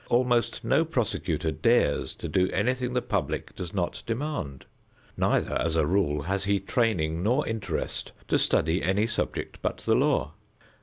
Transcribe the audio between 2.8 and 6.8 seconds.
the public does not demand. Neither, as a rule, has he